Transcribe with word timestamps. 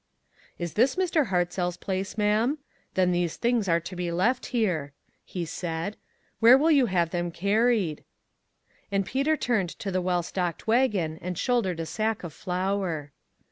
"Is 0.57 0.73
this 0.73 0.95
Mr. 0.95 1.27
Hartzell's 1.27 1.77
place, 1.77 2.17
ma'am? 2.17 2.57
"LABORERS 2.57 2.57
TOGETHER." 2.57 2.95
239 2.95 3.11
Then 3.11 3.11
these 3.11 3.37
things 3.37 3.69
are 3.69 3.79
to 3.81 3.95
be 3.95 4.11
left 4.11 4.45
here," 4.47 4.93
he 5.23 5.45
said. 5.45 5.95
"Where 6.39 6.57
will 6.57 6.71
you 6.71 6.87
have 6.87 7.11
them 7.11 7.29
carried?" 7.29 8.03
And 8.91 9.05
Peter 9.05 9.37
turned 9.37 9.69
to 9.77 9.91
the 9.91 10.01
well 10.01 10.23
stocked 10.23 10.65
wagon 10.65 11.19
and 11.21 11.37
shouldered 11.37 11.79
a 11.79 11.85
sack 11.85 12.23
of 12.23 12.33
flour. 12.33 13.11